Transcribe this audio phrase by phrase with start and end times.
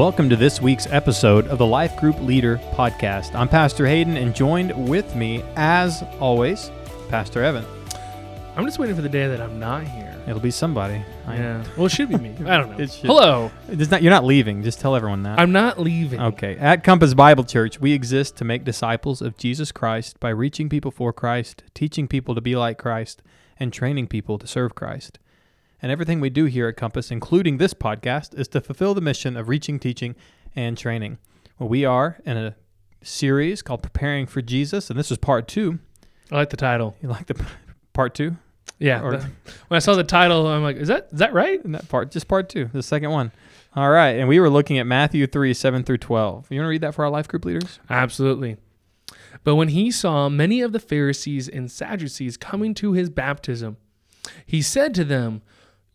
[0.00, 3.34] Welcome to this week's episode of the Life Group Leader Podcast.
[3.34, 6.70] I'm Pastor Hayden, and joined with me, as always,
[7.10, 7.66] Pastor Evan.
[8.56, 10.18] I'm just waiting for the day that I'm not here.
[10.26, 11.04] It'll be somebody.
[11.26, 11.64] I- Yeah.
[11.76, 12.34] Well, it should be me.
[12.46, 12.78] I don't know.
[12.78, 13.50] It Hello.
[13.68, 14.62] It's not, you're not leaving.
[14.62, 15.38] Just tell everyone that.
[15.38, 16.18] I'm not leaving.
[16.18, 16.56] Okay.
[16.56, 20.90] At Compass Bible Church, we exist to make disciples of Jesus Christ by reaching people
[20.90, 23.20] for Christ, teaching people to be like Christ,
[23.58, 25.18] and training people to serve Christ.
[25.82, 29.36] And everything we do here at Compass, including this podcast, is to fulfill the mission
[29.36, 30.14] of reaching, teaching,
[30.54, 31.18] and training.
[31.58, 32.54] Well, we are in a
[33.02, 35.78] series called Preparing for Jesus, and this is part two.
[36.30, 36.96] I like the title.
[37.02, 37.44] You like the p-
[37.92, 38.36] part two?
[38.78, 39.02] Yeah.
[39.02, 39.30] Or- the-
[39.68, 41.60] when I saw the title, I'm like, is that is that right?
[41.64, 42.10] That part?
[42.10, 43.32] Just part two, the second one.
[43.74, 44.10] All right.
[44.18, 46.46] And we were looking at Matthew 3, 7 through 12.
[46.50, 47.78] You want to read that for our life group leaders?
[47.88, 48.56] Absolutely.
[49.44, 53.76] But when he saw many of the Pharisees and Sadducees coming to his baptism,
[54.44, 55.42] he said to them,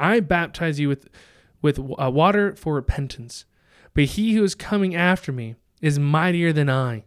[0.00, 1.08] I baptize you with,
[1.62, 3.44] with uh, water for repentance,
[3.94, 7.04] but he who is coming after me is mightier than I,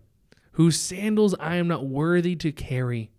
[0.54, 3.12] whose sandals I am not worthy to carry.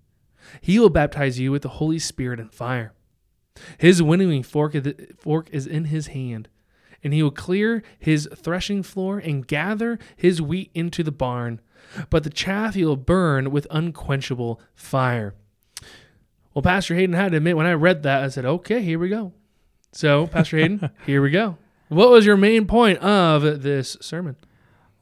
[0.60, 2.92] He will baptize you with the Holy Spirit and fire.
[3.78, 6.48] His winnowing fork is- in his hand,
[7.02, 11.60] and he will clear his threshing floor and gather his wheat into the barn,
[12.10, 15.34] but the chaff he will burn with unquenchable fire.
[16.52, 19.08] Well, Pastor Hayden had to admit when I read that, I said, okay, here we
[19.08, 19.32] go.
[19.94, 21.56] So, Pastor Hayden, here we go.
[21.88, 24.34] What was your main point of this sermon?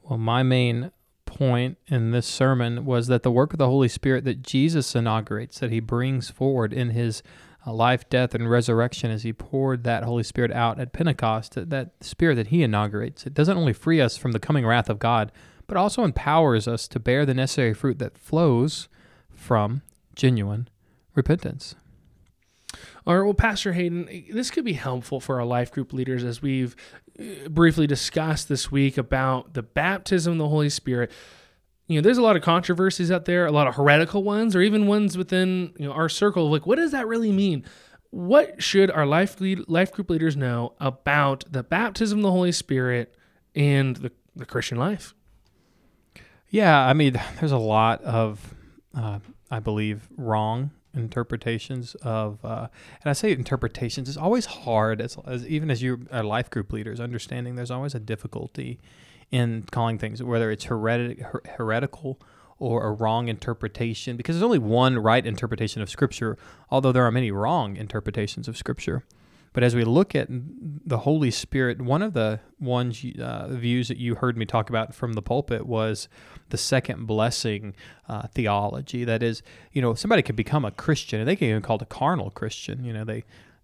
[0.03, 0.91] Well, my main
[1.25, 5.59] point in this sermon was that the work of the Holy Spirit that Jesus inaugurates,
[5.59, 7.23] that he brings forward in his
[7.65, 11.71] uh, life, death, and resurrection as he poured that Holy Spirit out at Pentecost, that,
[11.71, 14.99] that spirit that he inaugurates, it doesn't only free us from the coming wrath of
[14.99, 15.31] God,
[15.65, 18.89] but also empowers us to bear the necessary fruit that flows
[19.33, 19.81] from
[20.13, 20.67] genuine
[21.15, 21.73] repentance.
[23.05, 26.41] All right, well, Pastor Hayden, this could be helpful for our life group leaders as
[26.41, 26.75] we've
[27.19, 31.11] uh, briefly discussed this week about the baptism of the Holy Spirit.
[31.87, 34.61] You know, there's a lot of controversies out there, a lot of heretical ones, or
[34.61, 36.49] even ones within you know our circle.
[36.49, 37.65] Like, what does that really mean?
[38.11, 42.53] What should our life lead, life group leaders know about the baptism of the Holy
[42.53, 43.17] Spirit
[43.53, 45.13] and the, the Christian life?
[46.49, 48.53] Yeah, I mean, there's a lot of,
[48.95, 49.19] uh,
[49.51, 52.67] I believe, wrong interpretations of, uh,
[53.01, 54.07] and I say interpretations.
[54.07, 57.95] It's always hard, as, as even as you are life group leaders, understanding there's always
[57.95, 58.79] a difficulty
[59.31, 62.19] in calling things, whether it's heretic, her- heretical
[62.59, 66.37] or a wrong interpretation, because there's only one right interpretation of Scripture,
[66.69, 69.03] although there are many wrong interpretations of Scripture.
[69.53, 73.97] But as we look at the Holy Spirit, one of the ones uh, views that
[73.97, 76.09] you heard me talk about from the pulpit was
[76.49, 77.75] the second blessing
[78.09, 79.05] uh, theology.
[79.05, 81.83] That is, you know, somebody could become a Christian, and they can even be called
[81.83, 82.83] a carnal Christian.
[82.83, 83.23] You know, they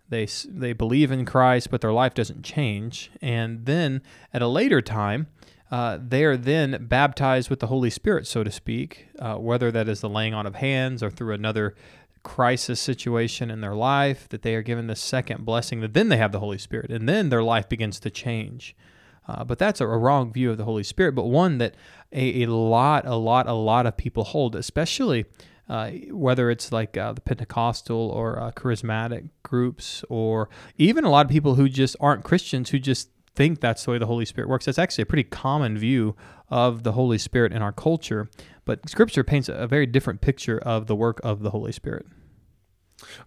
[0.09, 4.01] they they believe in Christ, but their life doesn't change, and then
[4.33, 5.27] at a later time.
[5.71, 9.87] Uh, they are then baptized with the Holy Spirit, so to speak, uh, whether that
[9.87, 11.75] is the laying on of hands or through another
[12.23, 16.17] crisis situation in their life, that they are given the second blessing, that then they
[16.17, 18.75] have the Holy Spirit, and then their life begins to change.
[19.27, 21.75] Uh, but that's a, a wrong view of the Holy Spirit, but one that
[22.11, 25.25] a, a lot, a lot, a lot of people hold, especially
[25.69, 31.27] uh, whether it's like uh, the Pentecostal or uh, charismatic groups, or even a lot
[31.27, 34.49] of people who just aren't Christians who just think that's the way the Holy Spirit
[34.49, 34.65] works.
[34.65, 36.15] That's actually a pretty common view
[36.49, 38.29] of the Holy Spirit in our culture.
[38.65, 42.05] But Scripture paints a very different picture of the work of the Holy Spirit.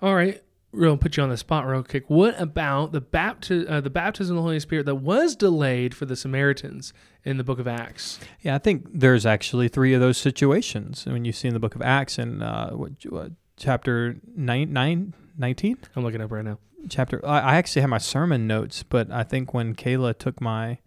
[0.00, 2.04] All right, real put you on the spot real quick.
[2.08, 6.06] What about the bapti- uh, the baptism of the Holy Spirit that was delayed for
[6.06, 6.92] the Samaritans
[7.24, 8.18] in the book of Acts?
[8.40, 11.74] Yeah, I think there's actually three of those situations when you see in the book
[11.74, 15.78] of Acts in uh, what, what chapter nine, nine, 19?
[15.96, 16.58] I'm looking up right now.
[16.88, 17.24] Chapter.
[17.26, 20.78] I, I actually have my sermon notes, but I think when Kayla took my,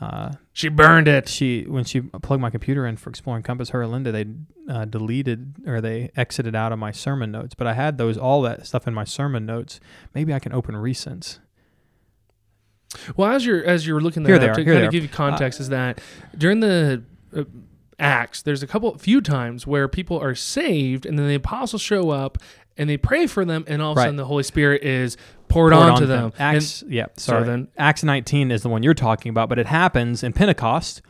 [0.00, 1.28] uh, She burned it.
[1.28, 4.26] she when she plugged my computer in for Exploring Compass, her and Linda, they
[4.68, 7.54] uh, deleted or they exited out of my sermon notes.
[7.54, 9.80] But I had those all that stuff in my sermon notes.
[10.14, 11.38] Maybe I can open recents.
[13.16, 15.02] Well, as you're as you're looking that Here they up are, to kind of give
[15.02, 16.00] you context, is that
[16.36, 17.02] during the
[17.36, 17.44] uh,
[17.98, 22.10] Acts, there's a couple, few times where people are saved, and then the apostles show
[22.10, 22.38] up
[22.76, 24.04] and they pray for them, and all of a Right.
[24.06, 25.16] sudden the Holy Spirit is
[25.48, 26.32] poured, Poured onto onto them.
[26.38, 27.44] And- Acts, yeah, sorry.
[27.44, 31.00] then- Acts 19 is the one you're talking about, but it happens in Pentecost.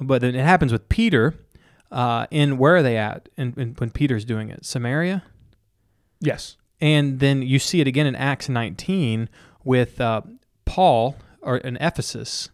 [0.00, 1.34] But then it happens with Peter.
[1.92, 3.28] Uh, in where are they at?
[3.36, 5.22] In, in, when Peter's doing it, Samaria.
[6.20, 9.28] yes, And then you see it again in Acts 19
[9.62, 10.22] with uh,
[10.64, 12.50] Paul or in Ephesus,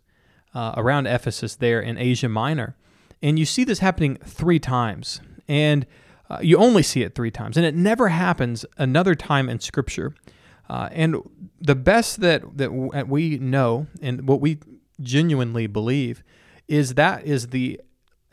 [0.55, 2.77] uh, around Ephesus there in Asia Minor.
[3.23, 5.21] And you see this happening three times.
[5.49, 5.87] And
[6.31, 7.57] uh, you only see it three times.
[7.57, 10.15] And it never happens another time in Scripture.
[10.69, 11.17] Uh, and
[11.61, 14.59] the best that, that we know and what we
[15.01, 16.23] genuinely believe
[16.67, 17.81] is that is the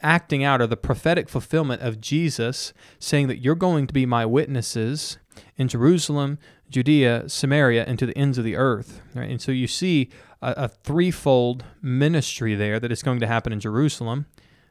[0.01, 4.25] acting out or the prophetic fulfillment of Jesus saying that you're going to be my
[4.25, 5.17] witnesses
[5.55, 6.37] in Jerusalem,
[6.69, 9.01] Judea, Samaria, and to the ends of the earth.
[9.13, 9.29] Right?
[9.29, 10.09] And so you see
[10.41, 14.25] a, a threefold ministry there that is going to happen in Jerusalem,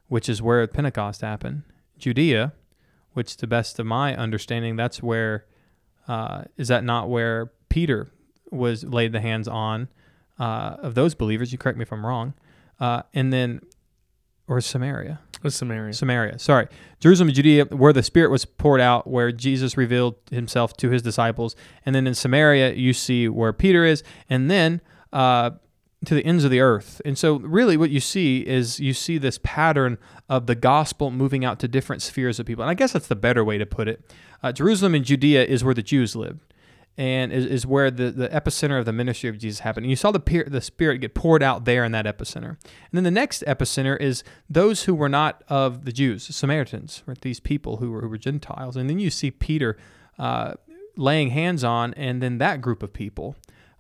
[0.09, 1.63] which is where Pentecost happened,
[1.99, 2.53] Judea,
[3.15, 5.47] which, to best of my understanding, that's where
[6.07, 8.11] uh, is that not where Peter
[8.51, 9.89] was laid the hands on
[10.39, 11.51] uh, of those believers?
[11.51, 12.35] You correct me if I'm wrong.
[12.79, 13.61] Uh, and then,
[14.47, 15.21] or Samaria.
[15.43, 15.93] with Samaria.
[15.93, 16.39] Samaria.
[16.39, 16.67] Sorry.
[17.01, 21.55] Jerusalem Judea, where the Spirit was poured out, where Jesus revealed himself to his disciples.
[21.87, 24.03] And then in Samaria, you see where Peter is.
[24.29, 24.81] And then
[25.13, 25.51] uh,
[26.05, 27.01] to the ends of the earth.
[27.05, 29.99] And so, really, what you see is you see this pattern
[30.29, 32.63] of the gospel moving out to different spheres of people.
[32.63, 34.05] And I guess that's the better way to put it.
[34.43, 36.41] Uh, Jerusalem and Judea is where the Jews lived.
[36.97, 39.85] And is, is where the, the epicenter of the ministry of Jesus happened.
[39.85, 42.51] And you saw the peer, the Spirit get poured out there in that epicenter.
[42.51, 47.21] And then the next epicenter is those who were not of the Jews, Samaritans, right?
[47.21, 48.77] These people who were, who were Gentiles.
[48.77, 49.77] And then you see Peter
[50.21, 50.55] uh,
[50.97, 53.35] laying hands on, and then that group of people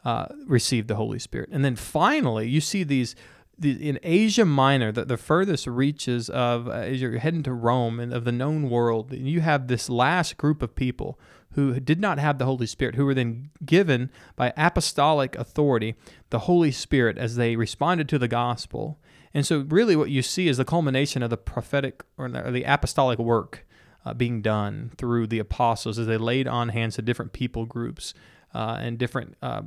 [0.04, 1.50] uh, received the Holy Spirit.
[1.52, 3.14] And then finally, you see these.
[3.56, 8.00] The, in Asia Minor, the, the furthest reaches of uh, as you're heading to Rome
[8.00, 11.20] and of the known world, and you have this last group of people
[11.54, 15.94] who did not have the Holy Spirit, who were then given by apostolic authority
[16.30, 18.98] the Holy Spirit as they responded to the gospel.
[19.32, 22.50] And so, really, what you see is the culmination of the prophetic or the, or
[22.50, 23.64] the apostolic work
[24.04, 28.14] uh, being done through the apostles as they laid on hands to different people groups
[28.52, 29.62] uh, and different uh,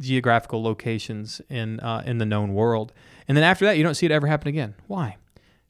[0.00, 2.92] geographical locations in uh, in the known world.
[3.28, 4.74] And then after that, you don't see it ever happen again.
[4.86, 5.16] Why?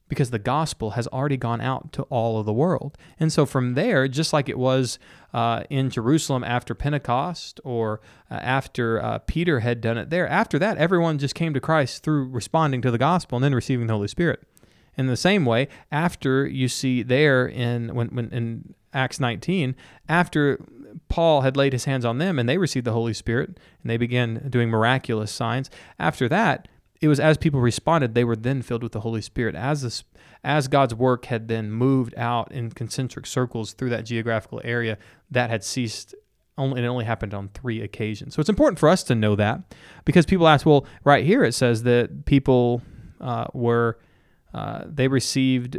[0.07, 2.97] Because the gospel has already gone out to all of the world.
[3.19, 4.99] And so from there, just like it was
[5.33, 10.59] uh, in Jerusalem after Pentecost or uh, after uh, Peter had done it there, after
[10.59, 13.93] that, everyone just came to Christ through responding to the gospel and then receiving the
[13.93, 14.43] Holy Spirit.
[14.97, 19.75] In the same way, after you see there in when, when in Acts 19,
[20.07, 20.59] after
[21.09, 23.97] Paul had laid his hands on them and they received the Holy Spirit and they
[23.97, 25.69] began doing miraculous signs.
[25.99, 26.67] After that,
[27.01, 29.55] it was as people responded, they were then filled with the Holy Spirit.
[29.55, 30.03] As this,
[30.43, 34.97] as God's work had then moved out in concentric circles through that geographical area,
[35.31, 36.15] that had ceased.
[36.57, 38.33] Only it only happened on three occasions.
[38.33, 39.75] So it's important for us to know that
[40.05, 42.81] because people ask, well, right here it says that people
[43.19, 43.99] uh, were
[44.53, 45.77] uh, they received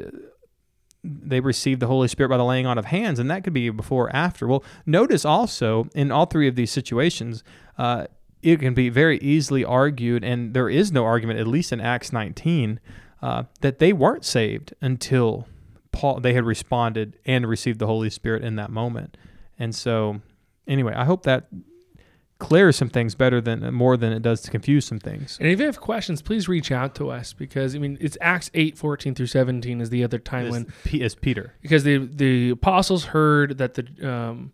[1.06, 3.70] they received the Holy Spirit by the laying on of hands, and that could be
[3.70, 4.47] before or after.
[4.47, 7.43] Well, notice also in all three of these situations,
[7.79, 8.06] uh,
[8.43, 12.12] it can be very easily argued, and there is no argument, at least in Acts
[12.12, 12.81] 19,
[13.23, 15.49] uh, that they weren't saved until
[15.93, 19.17] Paul they had responded and received the Holy Spirit in that moment.
[19.58, 20.20] And so,
[20.69, 21.46] anyway, I hope that
[22.38, 25.38] clears some things better than more than it does to confuse some things.
[25.40, 28.50] And if you have questions, please reach out to us because I mean it's Acts
[28.55, 31.98] eight fourteen through seventeen is the other time As, when P- as Peter, because the
[31.98, 34.52] the apostles heard that the um,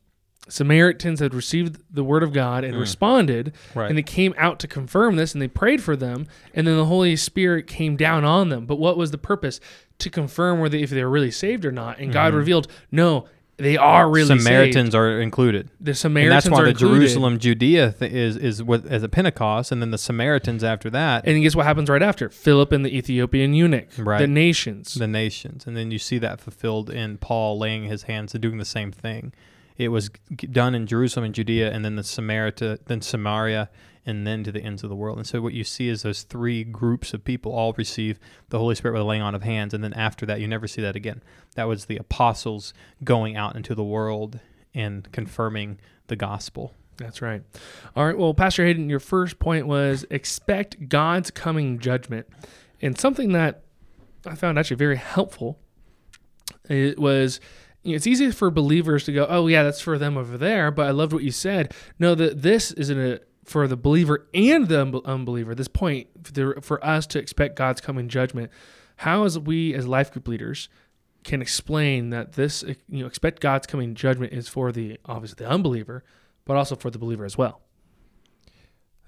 [0.48, 2.80] Samaritans had received the word of God and Mm.
[2.80, 3.88] responded, right?
[3.88, 6.84] and they came out to confirm this, and they prayed for them, and then the
[6.86, 8.66] Holy Spirit came down on them.
[8.66, 9.60] But what was the purpose?
[9.98, 12.00] To confirm whether if they were really saved or not.
[12.00, 12.36] And God Mhm.
[12.38, 13.26] revealed, no,
[13.58, 14.94] they are really Samaritans saved.
[14.94, 15.68] are included.
[15.80, 16.96] The Samaritans and that's why the included.
[16.96, 21.26] Jerusalem Judea th- is is what as a Pentecost, and then the Samaritans after that,
[21.26, 22.28] And guess what happens right after?
[22.30, 24.18] Philip and the Ethiopian eunuch, Right.
[24.18, 24.94] the nations.
[24.94, 28.58] the nations, and then you see that fulfilled in Paul laying his hands and doing
[28.58, 29.32] the same thing.
[29.78, 30.10] It was
[30.50, 33.68] done in Jerusalem and Judea, and then the Samaria, then Samaria,
[34.04, 35.18] and then to the ends of the world.
[35.18, 38.18] And so what you see is those three groups of people all receive
[38.48, 40.66] the Holy Spirit with the laying on of hands, and then after that, you never
[40.66, 41.22] see that again.
[41.54, 44.40] That was the apostles going out into the world
[44.74, 45.78] and confirming
[46.08, 46.74] the gospel.
[46.96, 47.42] That's right.
[47.96, 48.16] All right.
[48.16, 52.26] Well, Pastor Hayden, your first point was expect God's coming judgment.
[52.80, 53.62] And something that
[54.26, 55.58] I found actually very helpful
[56.68, 57.40] it was
[57.82, 60.70] you know, it's easy for believers to go, oh, yeah, that's for them over there.
[60.70, 61.74] But I loved what you said.
[61.98, 65.54] No, that this isn't a for the believer and the unbe- unbeliever.
[65.54, 68.50] This point for, for us to expect God's coming judgment.
[68.96, 70.68] how as we as life group leaders
[71.24, 75.50] can explain that this you know expect God's coming judgment is for the obviously the
[75.50, 76.04] unbeliever,
[76.44, 77.60] but also for the believer as well.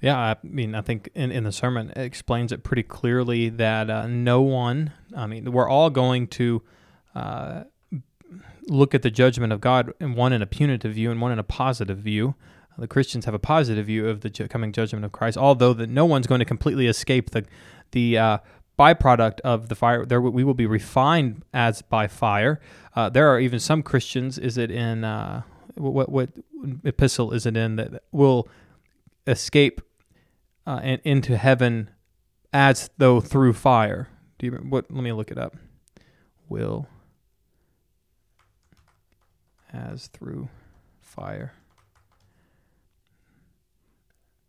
[0.01, 3.89] Yeah, I mean, I think in, in the sermon it explains it pretty clearly that
[3.89, 6.63] uh, no one, I mean, we're all going to
[7.15, 7.65] uh,
[8.69, 11.39] look at the judgment of God, and one in a punitive view and one in
[11.39, 12.35] a positive view.
[12.79, 15.89] The Christians have a positive view of the ju- coming judgment of Christ, although that
[15.89, 17.45] no one's going to completely escape the
[17.93, 18.39] the uh,
[18.79, 20.05] byproduct of the fire.
[20.05, 22.61] There, we will be refined as by fire.
[22.97, 24.39] Uh, there are even some Christians.
[24.39, 25.43] Is it in uh,
[25.77, 26.31] what what
[26.85, 28.49] epistle is it in that will
[29.27, 29.81] escape
[30.67, 31.91] uh, and into heaven
[32.53, 34.09] as though through fire?
[34.39, 34.91] Do you what?
[34.91, 35.57] Let me look it up.
[36.49, 36.89] Will
[39.73, 40.49] as through
[41.01, 41.53] fire.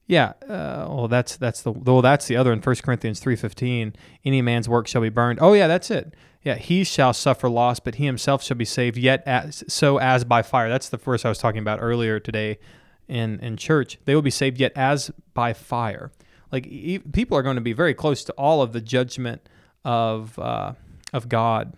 [0.08, 3.94] Yeah, uh, well, that's that's the well, that's the other in First Corinthians three fifteen.
[4.24, 5.40] Any man's work shall be burned.
[5.42, 6.14] Oh yeah, that's it.
[6.44, 8.98] Yeah, he shall suffer loss, but he himself shall be saved.
[8.98, 10.70] Yet as, so as by fire.
[10.70, 12.60] That's the verse I was talking about earlier today
[13.08, 13.98] in in church.
[14.06, 16.12] They will be saved yet as by fire.
[16.52, 19.42] Like e- people are going to be very close to all of the judgment
[19.84, 20.74] of uh,
[21.14, 21.74] of God,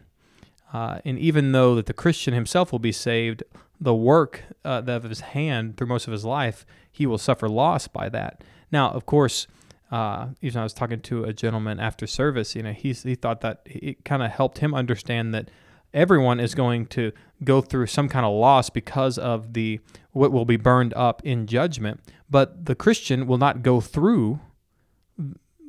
[0.74, 3.44] uh, and even though that the Christian himself will be saved,
[3.80, 7.88] the work uh, of his hand through most of his life, he will suffer loss
[7.88, 8.44] by that.
[8.72, 9.48] Now, of course,
[9.92, 13.42] uh, even I was talking to a gentleman after service, you know, he, he thought
[13.42, 15.50] that it kind of helped him understand that
[15.94, 17.12] everyone is going to
[17.44, 19.80] go through some kind of loss because of the
[20.12, 24.40] what will be burned up in judgment, but the Christian will not go through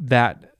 [0.00, 0.54] that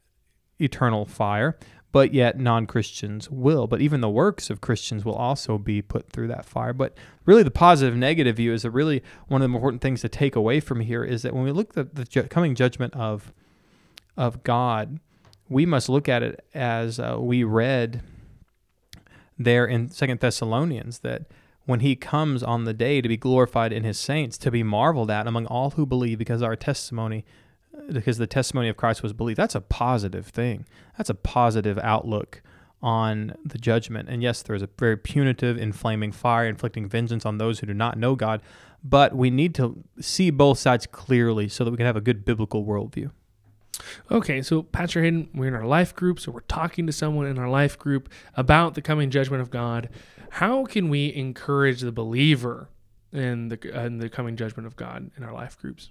[0.61, 1.59] eternal fire
[1.90, 3.66] but yet non Christians will.
[3.66, 6.73] But even the works of Christians will also be put through that fire.
[6.73, 10.09] But really, the positive negative view is that really one of the important things to
[10.09, 13.33] take away from here is that when we look at the ju- coming judgment of,
[14.16, 15.00] of God,
[15.49, 18.02] we must look at it as uh, we read
[19.38, 21.23] there in Second Thessalonians that
[21.64, 25.11] when he comes on the day to be glorified in his saints, to be marveled
[25.11, 27.25] at among all who believe, because our testimony
[27.92, 29.38] because the testimony of Christ was believed.
[29.38, 30.66] That's a positive thing.
[30.97, 32.42] That's a positive outlook
[32.82, 34.08] on the judgment.
[34.08, 37.75] And yes, there is a very punitive, inflaming fire inflicting vengeance on those who do
[37.75, 38.40] not know God.
[38.85, 42.25] But we need to see both sides clearly so that we can have a good
[42.25, 43.11] biblical worldview.
[44.11, 47.38] Okay, so Pastor Hayden, we're in our life group, so we're talking to someone in
[47.38, 49.88] our life group about the coming judgment of God.
[50.30, 52.68] How can we encourage the believer
[53.12, 55.90] in the in the coming judgment of God in our life groups?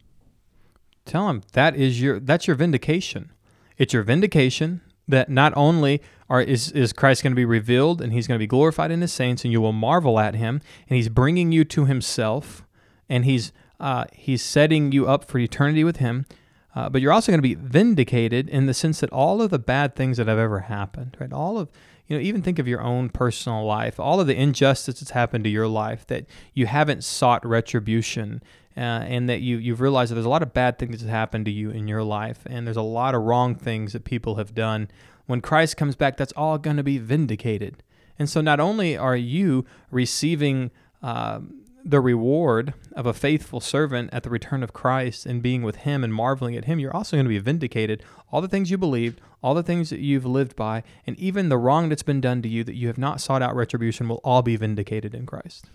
[1.08, 3.32] Tell him that is your that's your vindication.
[3.78, 8.12] It's your vindication that not only are is is Christ going to be revealed and
[8.12, 10.98] he's going to be glorified in his saints and you will marvel at him and
[10.98, 12.66] he's bringing you to himself
[13.08, 16.26] and he's uh, he's setting you up for eternity with him.
[16.76, 19.58] Uh, but you're also going to be vindicated in the sense that all of the
[19.58, 21.32] bad things that have ever happened, right?
[21.32, 21.70] All of
[22.08, 25.44] you know, even think of your own personal life, all of the injustice that's happened
[25.44, 28.42] to your life that you haven't sought retribution
[28.78, 31.46] uh, and that you you've realized that there's a lot of bad things that happened
[31.46, 34.54] to you in your life, and there's a lot of wrong things that people have
[34.54, 34.88] done.
[35.26, 37.84] When Christ comes back, that's all going to be vindicated.
[38.20, 40.72] And so, not only are you receiving
[41.02, 41.40] uh,
[41.90, 46.04] the reward of a faithful servant at the return of Christ and being with Him
[46.04, 48.04] and marveling at Him, you're also going to be vindicated.
[48.30, 51.58] All the things you believed, all the things that you've lived by, and even the
[51.58, 54.42] wrong that's been done to you that you have not sought out retribution will all
[54.42, 55.70] be vindicated in Christ.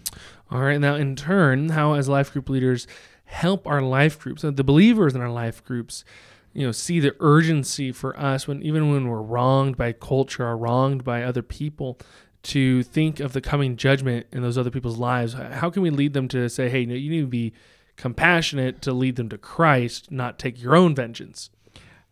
[0.50, 0.78] All right.
[0.78, 2.86] Now, in turn, how as life group leaders
[3.24, 6.04] help our life groups, uh, the believers in our life groups,
[6.52, 10.58] you know, see the urgency for us when even when we're wronged by culture or
[10.58, 11.98] wronged by other people,
[12.44, 15.34] to think of the coming judgment in those other people's lives.
[15.34, 17.52] How can we lead them to say, "Hey, you need to be
[17.96, 21.50] compassionate to lead them to Christ, not take your own vengeance"?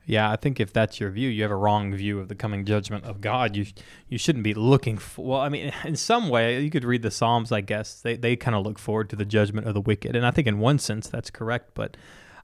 [0.07, 2.65] Yeah, I think if that's your view, you have a wrong view of the coming
[2.65, 3.55] judgment of God.
[3.55, 3.67] You
[4.09, 5.25] you shouldn't be looking for.
[5.25, 7.53] Well, I mean, in some way, you could read the Psalms.
[7.53, 10.27] I guess they they kind of look forward to the judgment of the wicked, and
[10.27, 11.73] I think in one sense that's correct.
[11.75, 11.97] But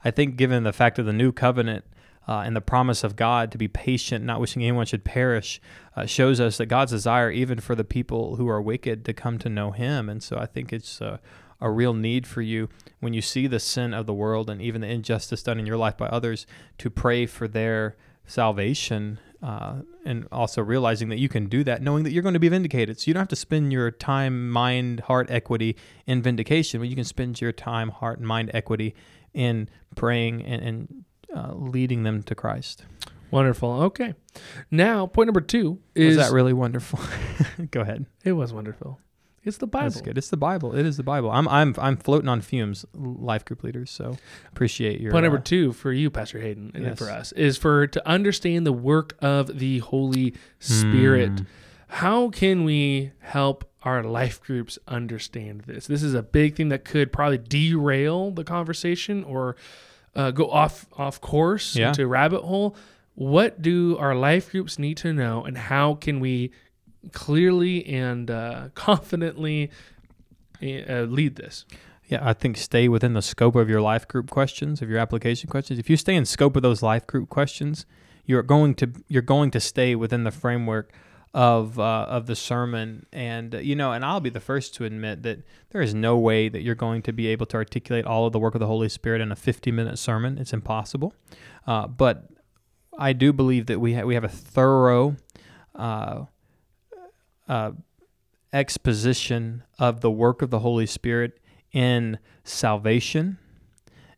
[0.05, 1.85] I think given the fact of the new covenant
[2.29, 5.61] uh, and the promise of God to be patient, not wishing anyone should perish,
[5.95, 9.39] uh, shows us that God's desire, even for the people who are wicked, to come
[9.39, 10.09] to know Him.
[10.09, 11.19] And so I think it's uh,
[11.61, 12.69] a real need for you
[13.01, 15.77] when you see the sin of the world and even the injustice done in your
[15.77, 16.47] life by others
[16.79, 19.21] to pray for their salvation.
[19.43, 22.49] Uh, and also realizing that you can do that, knowing that you're going to be
[22.49, 22.99] vindicated.
[22.99, 26.97] So you don't have to spend your time, mind, heart equity in vindication, but you
[26.97, 28.95] can spend your time, heart, and mind equity
[29.35, 31.05] in praying and, and
[31.37, 32.85] uh, leading them to Christ.
[33.31, 33.83] Wonderful.
[33.83, 34.15] Okay.
[34.71, 37.01] Now, point number two is Was that really wonderful?
[37.71, 38.07] Go ahead.
[38.25, 38.99] It was wonderful.
[39.45, 39.91] It's the Bible.
[39.91, 40.19] That's good.
[40.19, 40.75] It's the Bible.
[40.75, 41.31] It is the Bible.
[41.31, 43.91] I'm I'm I'm floating on fumes, life group leaders.
[43.93, 44.17] So
[44.51, 46.99] appreciate your Point number uh, two for you, Pastor Hayden, and Yes.
[46.99, 51.31] for us is for to understand the work of the Holy Spirit.
[51.33, 51.47] Mm.
[51.89, 55.87] How can we help our life groups understand this?
[55.87, 59.55] This is a big thing that could probably derail the conversation or
[60.17, 61.89] uh, go off off course Yeah.
[61.89, 62.75] into rabbit hole.
[63.15, 66.51] What do our life groups need to know, and how can we
[67.13, 69.71] clearly and uh, confidently
[70.63, 71.65] uh, lead this?
[72.09, 75.49] Yeah, I think stay within the scope of your life group questions, of your application
[75.51, 75.79] questions.
[75.79, 77.85] If you stay in scope of those life group questions,
[78.25, 80.93] you're going to you're going to stay within the framework
[81.35, 83.07] of uh, of the sermon.
[83.13, 85.41] And uh, you know, and I'll be the first to admit that
[85.71, 88.39] there is no way that you're going to be able to articulate all of the
[88.39, 90.39] work of the Holy Spirit in a 50 minute sermon.
[90.39, 91.15] It's impossible.
[91.67, 92.29] Uh, but
[92.99, 95.17] I do believe that we ha- we have a thorough
[95.75, 96.25] uh,
[97.49, 97.73] uh,
[98.53, 101.39] exposition of the work of the Holy Spirit
[101.73, 103.39] in salvation,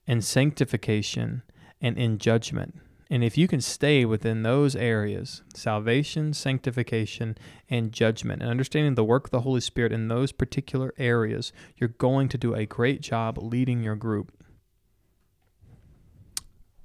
[0.07, 1.43] in sanctification,
[1.81, 2.79] and in judgment.
[3.11, 7.38] And if you can stay within those areas salvation, sanctification,
[7.71, 11.88] and judgment, and understanding the work of the Holy Spirit in those particular areas, you're
[11.88, 14.33] going to do a great job leading your group.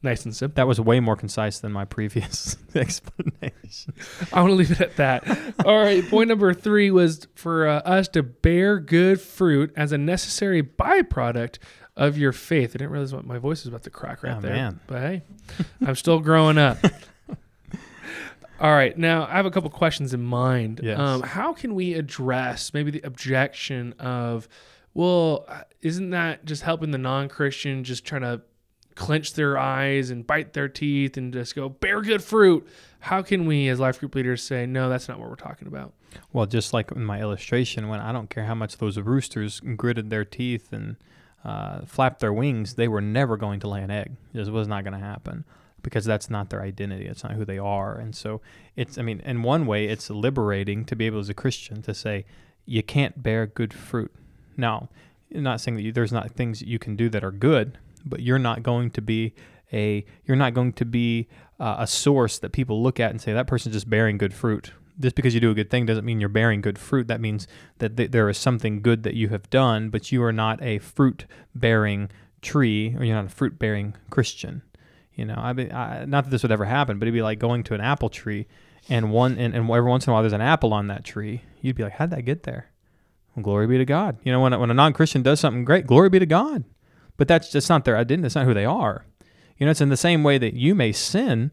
[0.01, 0.55] Nice and simple.
[0.55, 3.93] That was way more concise than my previous explanation.
[4.33, 5.25] I want to leave it at that.
[5.65, 6.05] All right.
[6.09, 11.57] Point number three was for uh, us to bear good fruit as a necessary byproduct
[11.95, 12.71] of your faith.
[12.71, 14.53] I didn't realize what my voice was about to crack right Oh, there.
[14.53, 14.79] man.
[14.87, 15.21] But hey,
[15.85, 16.77] I'm still growing up.
[18.59, 18.97] All right.
[18.97, 20.79] Now, I have a couple questions in mind.
[20.83, 20.97] Yes.
[20.97, 24.47] Um, how can we address maybe the objection of,
[24.93, 28.41] well, uh, isn't that just helping the non Christian just trying to
[28.95, 32.65] clench their eyes and bite their teeth and just go bear good fruit?
[32.99, 35.93] How can we, as life group leaders, say, no, that's not what we're talking about?
[36.31, 40.09] Well, just like in my illustration, when I don't care how much those roosters gritted
[40.09, 40.95] their teeth and
[41.43, 44.15] uh, flapped their wings, they were never going to lay an egg.
[44.33, 45.43] This was not going to happen
[45.81, 47.05] because that's not their identity.
[47.05, 47.95] It's not who they are.
[47.95, 48.41] And so
[48.75, 51.93] it's, I mean, in one way, it's liberating to be able as a Christian to
[51.93, 52.25] say,
[52.65, 54.13] you can't bear good fruit.
[54.55, 54.89] Now,
[55.35, 57.77] I'm not saying that you, there's not things that you can do that are good,
[58.05, 59.33] but you're not going to be
[59.73, 61.27] a, you're not going to be
[61.59, 64.71] uh, a source that people look at and say, that person's just bearing good fruit
[64.99, 67.07] just because you do a good thing doesn't mean you're bearing good fruit.
[67.07, 67.47] That means
[67.79, 70.79] that th- there is something good that you have done, but you are not a
[70.79, 71.25] fruit
[71.55, 72.09] bearing
[72.41, 74.61] tree or you're not a fruit bearing Christian.
[75.13, 77.39] You know, I mean, I, not that this would ever happen, but it'd be like
[77.39, 78.47] going to an apple tree
[78.89, 81.43] and one and, and every once in a while there's an apple on that tree.
[81.61, 82.71] You'd be like, how'd that get there?
[83.35, 84.17] Well, glory be to God.
[84.23, 86.63] You know, when, when a non Christian does something great, glory be to God.
[87.17, 88.23] But that's just not their identity.
[88.23, 89.05] That's not who they are.
[89.57, 91.51] You know, it's in the same way that you may sin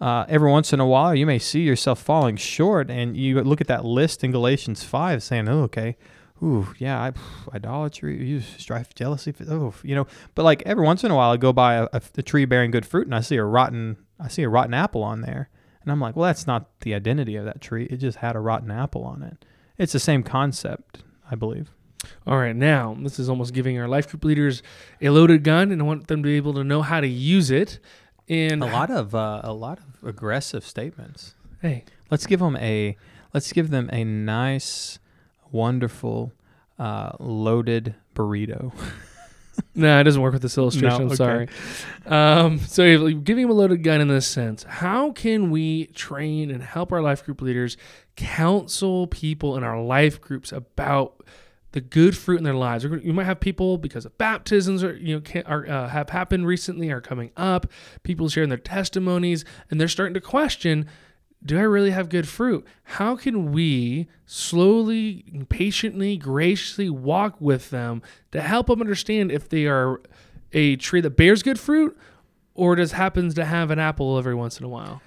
[0.00, 3.60] uh, every once in a while you may see yourself falling short and you look
[3.60, 5.96] at that list in galatians 5 saying oh okay.
[6.42, 7.12] Ooh yeah I,
[7.54, 10.06] idolatry you strife jealousy oh you know.
[10.34, 12.70] But like every once in a while i go by a, a, a tree bearing
[12.70, 15.50] good fruit and i see a rotten i see a rotten apple on there.
[15.82, 17.86] And i'm like well that's not the identity of that tree.
[17.86, 19.44] It just had a rotten apple on it.
[19.78, 21.70] It's the same concept i believe.
[22.26, 24.62] All right, now this is almost giving our life group leaders
[25.00, 27.50] a loaded gun, and I want them to be able to know how to use
[27.50, 27.78] it.
[28.28, 32.96] And a lot of uh, a lot of aggressive statements hey, Let's give them a
[33.34, 34.98] let's give them a nice,
[35.50, 36.32] wonderful,
[36.78, 38.72] uh, loaded burrito.
[39.74, 40.88] no, it doesn't work with this illustration.
[40.88, 41.14] No, I'm okay.
[41.16, 41.48] sorry.
[42.06, 44.62] Um, so giving them a loaded gun in this sense.
[44.62, 47.76] How can we train and help our life group leaders
[48.16, 51.22] counsel people in our life groups about
[51.72, 52.84] the good fruit in their lives?
[52.84, 56.46] You might have people because of baptisms or you know can, are, uh, have happened
[56.46, 57.66] recently, are coming up.
[58.02, 60.88] People sharing their testimonies, and they're starting to question.
[61.44, 62.66] do I really have good fruit?
[62.82, 68.02] How can we slowly, patiently, graciously walk with them
[68.32, 70.00] to help them understand if they are
[70.52, 71.96] a tree that bears good fruit
[72.54, 75.00] or just happens to have an apple every once in a while?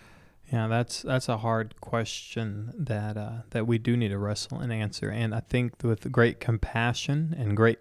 [0.51, 4.71] Yeah, that's that's a hard question that uh, that we do need to wrestle and
[4.71, 5.09] answer.
[5.09, 7.79] And I think with great compassion and great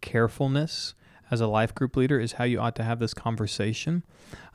[0.00, 0.94] carefulness
[1.30, 4.02] as a life group leader is how you ought to have this conversation.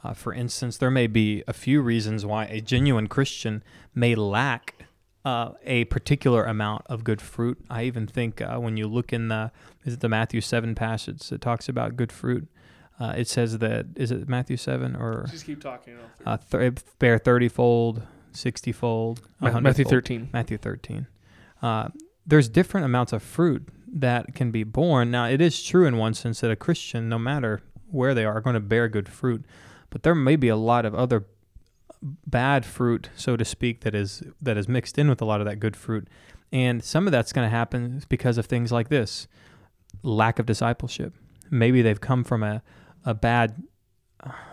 [0.03, 4.85] Uh, for instance, there may be a few reasons why a genuine Christian may lack
[5.23, 7.63] uh, a particular amount of good fruit.
[7.69, 9.51] I even think uh, when you look in the
[9.83, 12.47] is it the Matthew seven passage that talks about good fruit,
[12.99, 15.95] uh, it says that is it Matthew seven or Just keep talking.
[16.25, 19.91] uh, th- bear thirty fold, sixty fold, Matthew fold.
[19.91, 20.29] 13.
[20.33, 21.07] Matthew 13.
[21.61, 21.89] Uh,
[22.25, 25.09] there's different amounts of fruit that can be born.
[25.11, 28.35] Now, it is true in one sense that a Christian, no matter where they are,
[28.37, 29.45] are going to bear good fruit,
[29.89, 31.25] but there may be a lot of other
[32.01, 35.45] bad fruit, so to speak, that is that is mixed in with a lot of
[35.45, 36.07] that good fruit.
[36.51, 39.27] And some of that's going to happen because of things like this
[40.03, 41.13] lack of discipleship.
[41.49, 42.61] Maybe they've come from a,
[43.05, 43.63] a bad,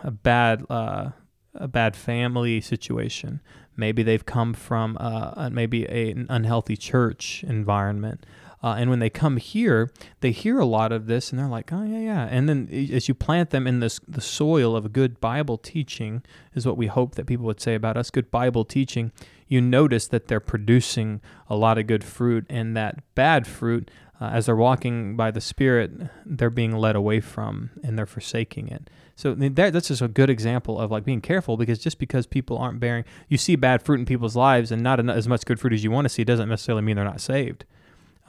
[0.03, 1.09] a bad, uh,
[1.55, 3.41] a bad family situation.
[3.75, 8.25] Maybe they've come from uh, maybe a, an unhealthy church environment.
[8.63, 11.73] Uh, and when they come here, they hear a lot of this, and they're like,
[11.73, 14.89] "Oh yeah, yeah." And then as you plant them in this the soil of a
[14.89, 18.09] good Bible teaching, is what we hope that people would say about us.
[18.09, 19.11] Good Bible teaching.
[19.49, 23.91] You notice that they're producing a lot of good fruit, and that bad fruit,
[24.23, 25.91] uh, as they're walking by the Spirit,
[26.25, 28.89] they're being led away from, and they're forsaking it.
[29.17, 32.57] So that, that's just a good example of like being careful because just because people
[32.57, 35.73] aren't bearing, you see bad fruit in people's lives and not as much good fruit
[35.73, 37.65] as you want to see doesn't necessarily mean they're not saved.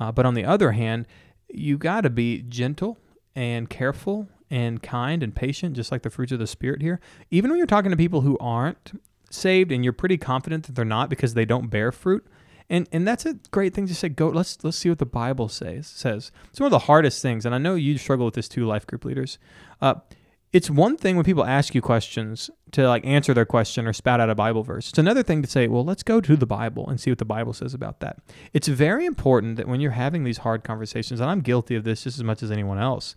[0.00, 1.07] Uh, but on the other hand,
[1.48, 2.98] you got to be gentle
[3.37, 6.98] and careful and kind and patient, just like the fruits of the Spirit here.
[7.30, 10.85] Even when you're talking to people who aren't saved and you're pretty confident that they're
[10.85, 12.26] not because they don't bear fruit.
[12.70, 14.09] And, and that's a great thing to say.
[14.09, 15.87] Go, let's let's see what the Bible says.
[15.87, 18.64] Says it's one of the hardest things, and I know you struggle with this too,
[18.64, 19.38] life group leaders.
[19.83, 19.96] Uh,
[20.55, 24.20] it's one thing when people ask you questions to like answer their question or spout
[24.20, 24.88] out a Bible verse.
[24.88, 27.24] It's another thing to say, well, let's go to the Bible and see what the
[27.24, 28.18] Bible says about that.
[28.53, 32.05] It's very important that when you're having these hard conversations, and I'm guilty of this
[32.05, 33.16] just as much as anyone else,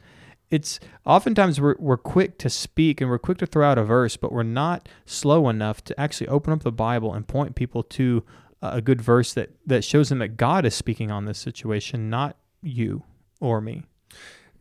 [0.49, 4.17] it's oftentimes we're, we're quick to speak and we're quick to throw out a verse,
[4.17, 8.23] but we're not slow enough to actually open up the Bible and point people to
[8.61, 12.37] a good verse that, that shows them that God is speaking on this situation, not
[12.61, 13.03] you
[13.39, 13.83] or me.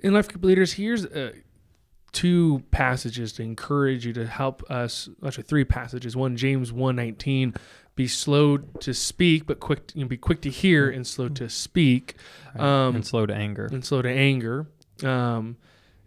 [0.00, 1.32] In Life Group Leaders, here's a
[2.12, 6.16] two passages to encourage you to help us actually three passages.
[6.16, 7.54] One james 119
[7.94, 11.28] be slow to speak but quick to, you know, be quick to hear and slow
[11.28, 12.14] to speak.
[12.54, 13.66] Um, and slow to anger.
[13.70, 14.66] and slow to anger.
[15.04, 15.59] Um,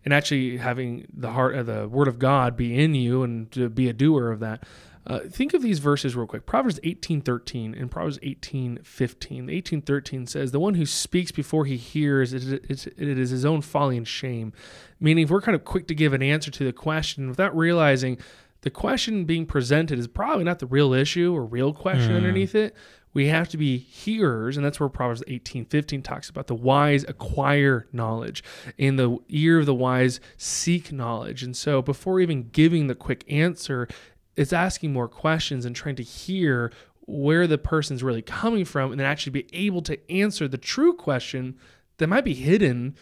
[0.03, 3.69] and actually having the heart of the word of god be in you and to
[3.69, 4.63] be a doer of that
[5.09, 6.45] uh, think of these verses real quick.
[6.45, 9.49] Proverbs 18:13 and Proverbs 18:15.
[9.49, 13.61] 18:13 says, "The one who speaks before he hears, it is, it is his own
[13.61, 14.53] folly and shame."
[14.99, 18.19] Meaning, if we're kind of quick to give an answer to the question without realizing
[18.61, 22.17] the question being presented is probably not the real issue or real question mm.
[22.17, 22.75] underneath it,
[23.13, 27.03] we have to be hearers and that's where proverbs 18 15 talks about the wise
[27.07, 28.43] acquire knowledge
[28.77, 33.23] and the ear of the wise seek knowledge and so before even giving the quick
[33.27, 33.87] answer
[34.35, 36.71] it's asking more questions and trying to hear
[37.05, 40.93] where the person's really coming from and then actually be able to answer the true
[40.93, 41.57] question
[41.97, 42.95] that might be hidden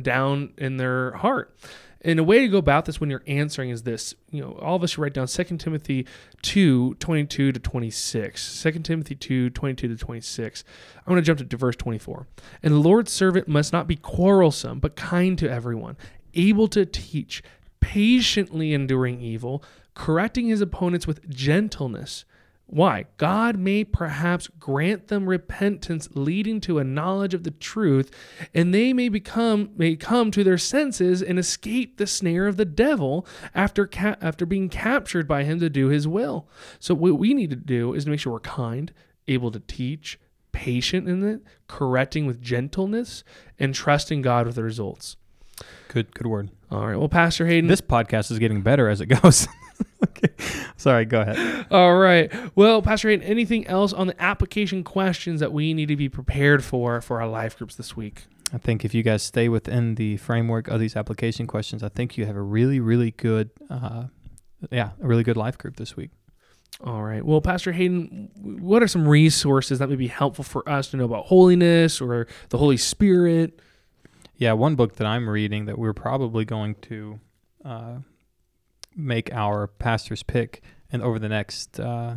[0.00, 1.56] down in their heart.
[2.02, 4.14] And a way to go about this when you're answering is this.
[4.30, 6.06] You know, all of us should write down 2 Timothy
[6.40, 8.62] 2, 22 to 26.
[8.62, 10.64] 2 Timothy 2, 22 to 26.
[10.96, 12.26] I'm going to jump to verse 24.
[12.62, 15.98] And the Lord's servant must not be quarrelsome, but kind to everyone,
[16.32, 17.42] able to teach,
[17.80, 19.62] patiently enduring evil,
[20.00, 22.24] correcting his opponents with gentleness.
[22.64, 23.04] Why?
[23.18, 28.10] God may perhaps grant them repentance leading to a knowledge of the truth,
[28.54, 32.64] and they may become may come to their senses and escape the snare of the
[32.64, 36.48] devil after ca- after being captured by him to do his will.
[36.78, 38.94] So what we need to do is to make sure we're kind,
[39.28, 40.18] able to teach,
[40.50, 43.22] patient in it, correcting with gentleness,
[43.58, 45.16] and trusting God with the results.
[45.88, 46.48] Good good word.
[46.70, 46.96] All right.
[46.96, 49.46] Well, Pastor Hayden, this podcast is getting better as it goes.
[50.04, 50.32] okay.
[50.76, 51.66] Sorry, go ahead.
[51.70, 52.32] All right.
[52.56, 56.64] Well, Pastor Hayden, anything else on the application questions that we need to be prepared
[56.64, 58.24] for for our life groups this week?
[58.52, 62.18] I think if you guys stay within the framework of these application questions, I think
[62.18, 64.04] you have a really, really good, uh,
[64.70, 66.10] yeah, a really good life group this week.
[66.82, 67.24] All right.
[67.24, 71.04] Well, Pastor Hayden, what are some resources that may be helpful for us to know
[71.04, 73.60] about holiness or the Holy Spirit?
[74.36, 77.20] Yeah, one book that I'm reading that we're probably going to
[77.64, 77.98] uh,
[78.96, 82.16] make our pastor's pick and over the next uh,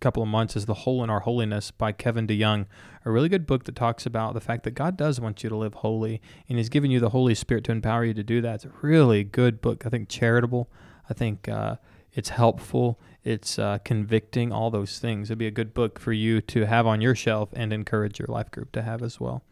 [0.00, 2.66] couple of months is The Hole in Our Holiness by Kevin DeYoung,
[3.04, 5.56] a really good book that talks about the fact that God does want you to
[5.56, 8.56] live holy and He's given you the Holy Spirit to empower you to do that.
[8.56, 9.86] It's a really good book.
[9.86, 10.70] I think charitable.
[11.08, 11.76] I think uh,
[12.12, 13.00] it's helpful.
[13.22, 15.30] It's uh, convicting, all those things.
[15.30, 18.28] It'd be a good book for you to have on your shelf and encourage your
[18.28, 19.44] life group to have as well.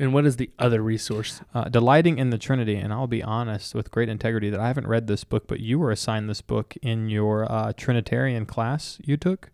[0.00, 1.42] And what is the other resource?
[1.52, 2.76] Uh, Delighting in the Trinity.
[2.76, 5.78] And I'll be honest with great integrity that I haven't read this book, but you
[5.78, 9.50] were assigned this book in your uh, Trinitarian class you took.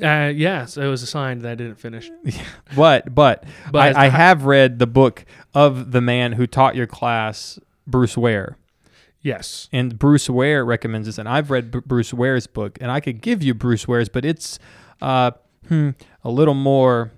[0.00, 2.10] Uh, yes, it was assigned that I didn't finish.
[2.76, 6.86] but but, but I, I have read the book of the man who taught your
[6.86, 8.56] class, Bruce Ware.
[9.20, 9.68] Yes.
[9.72, 13.20] And Bruce Ware recommends this, and I've read B- Bruce Ware's book, and I could
[13.20, 14.60] give you Bruce Ware's, but it's
[15.02, 15.32] uh,
[15.66, 15.90] hmm,
[16.22, 17.10] a little more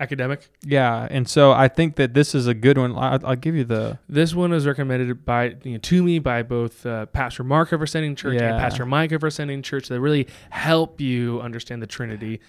[0.00, 0.48] academic.
[0.62, 2.96] Yeah, and so I think that this is a good one.
[2.96, 3.98] I'll, I'll give you the.
[4.08, 7.82] This one is recommended by you know, to me by both uh, Pastor Mark of
[7.82, 8.50] Ascending Church yeah.
[8.50, 9.88] and Pastor Mike of Ascending Church.
[9.88, 12.40] That really help you understand the Trinity.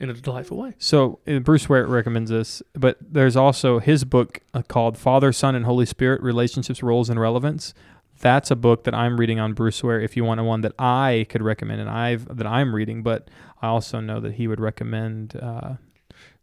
[0.00, 0.74] in a delightful way.
[0.78, 5.54] So uh, Bruce Ware recommends this, but there's also his book uh, called Father, Son,
[5.54, 7.74] and Holy Spirit: Relationships, Roles, and Relevance.
[8.20, 10.00] That's a book that I'm reading on Bruce Ware.
[10.00, 13.28] If you want one that I could recommend, and I've that I'm reading, but
[13.60, 15.36] I also know that he would recommend.
[15.36, 15.74] Uh,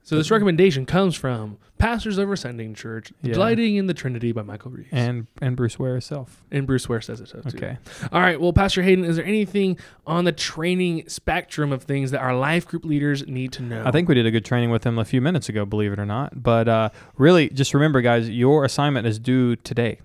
[0.03, 3.33] So this recommendation comes from Pastors of Ascending Church, Yeah.
[3.33, 4.89] Delighting in the Trinity by Michael Reeves.
[4.91, 6.43] and and Bruce Ware himself.
[6.51, 7.55] And Bruce Ware says it so too.
[7.57, 7.77] Okay.
[8.11, 8.39] All right.
[8.41, 12.67] Well, Pastor Hayden, is there anything on the training spectrum of things that our life
[12.67, 13.83] group leaders need to know?
[13.85, 15.99] I think we did a good training with him a few minutes ago, believe it
[15.99, 16.41] or not.
[16.43, 19.99] But uh, really, just remember, guys, your assignment is due today.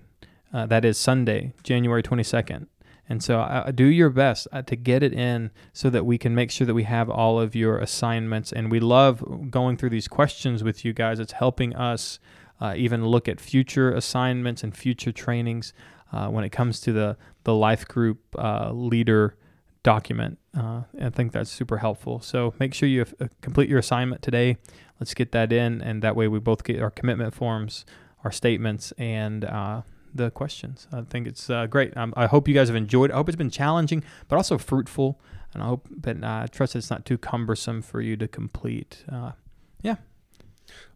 [0.53, 2.67] Uh, that is Sunday, January 22nd.
[3.09, 6.35] And so uh, do your best uh, to get it in so that we can
[6.35, 8.51] make sure that we have all of your assignments.
[8.51, 11.19] And we love going through these questions with you guys.
[11.19, 12.19] It's helping us
[12.59, 15.73] uh, even look at future assignments and future trainings
[16.11, 19.37] uh, when it comes to the, the life group uh, leader
[19.83, 20.37] document.
[20.57, 22.19] Uh, I think that's super helpful.
[22.19, 23.05] So make sure you
[23.41, 24.57] complete your assignment today.
[24.99, 27.85] Let's get that in, and that way we both get our commitment forms,
[28.23, 29.45] our statements, and
[30.17, 30.87] the questions.
[30.91, 31.95] I think it's uh, great.
[31.95, 33.11] Um, I hope you guys have enjoyed.
[33.11, 35.19] I hope it's been challenging, but also fruitful,
[35.53, 39.03] and I hope, but uh, I trust it's not too cumbersome for you to complete.
[39.11, 39.31] Uh,
[39.81, 39.95] yeah.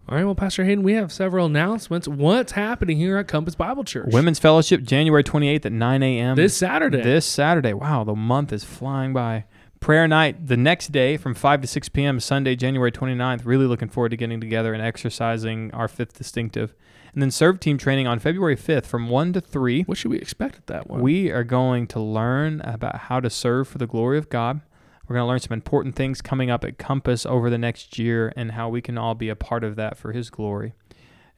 [0.10, 0.26] All right.
[0.26, 2.08] Well, Pastor Hayden, we have several announcements.
[2.08, 4.12] What's happening here at Compass Bible Church?
[4.12, 6.36] Women's Fellowship, January 28th at 9 a.m.
[6.36, 7.02] this Saturday.
[7.02, 7.74] This Saturday.
[7.74, 9.46] Wow, the month is flying by.
[9.82, 12.20] Prayer night the next day from 5 to 6 p.m.
[12.20, 13.42] Sunday, January 29th.
[13.46, 16.76] Really looking forward to getting together and exercising our fifth distinctive.
[17.14, 19.82] And then serve team training on February 5th from 1 to 3.
[19.86, 21.02] what should we expect at that one?
[21.02, 24.62] We are going to learn about how to serve for the glory of God.
[25.08, 28.32] We're going to learn some important things coming up at Compass over the next year
[28.36, 30.74] and how we can all be a part of that for His glory.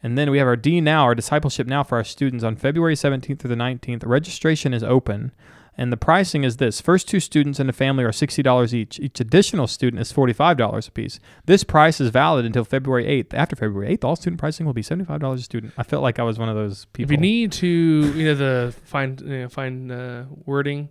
[0.04, 2.96] And then we have our D Now, our discipleship now for our students on February
[2.96, 4.06] 17th through the 19th.
[4.06, 5.32] Registration is open.
[5.78, 9.00] And the pricing is this first two students in a family are $60 each.
[9.00, 11.20] Each additional student is $45 a piece.
[11.46, 13.34] This price is valid until February 8th.
[13.34, 15.74] After February 8th, all student pricing will be $75 a student.
[15.78, 17.12] I felt like I was one of those people.
[17.12, 20.90] if you need to, you know, the fine, you know, fine uh, wording,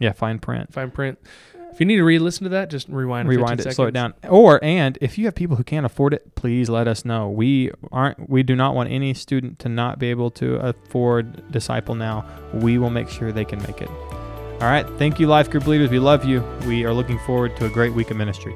[0.00, 0.72] yeah, fine print.
[0.72, 1.18] fine print.
[1.74, 3.28] If you need to re-listen to that, just rewind.
[3.28, 4.14] rewind it, 15 slow it down.
[4.28, 7.28] Or and if you have people who can't afford it, please let us know.
[7.28, 11.96] We aren't we do not want any student to not be able to afford Disciple
[11.96, 12.24] Now.
[12.52, 13.90] We will make sure they can make it.
[13.90, 14.86] All right.
[14.98, 15.90] Thank you, life group leaders.
[15.90, 16.44] We love you.
[16.64, 18.54] We are looking forward to a great week of ministry.